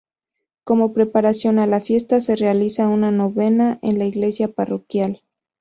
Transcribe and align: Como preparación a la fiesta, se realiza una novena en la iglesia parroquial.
Como 0.63 0.93
preparación 0.93 1.59
a 1.59 1.67
la 1.67 1.79
fiesta, 1.79 2.19
se 2.21 2.35
realiza 2.35 2.87
una 2.87 3.11
novena 3.11 3.77
en 3.83 3.99
la 3.99 4.05
iglesia 4.05 4.47
parroquial. 4.51 5.21